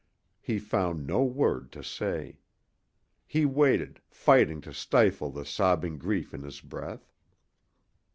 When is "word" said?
1.23-1.71